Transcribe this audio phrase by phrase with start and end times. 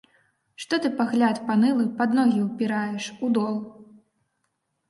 [0.63, 3.61] Што ты пагляд панылы пад ногі ўпіраеш, у дол?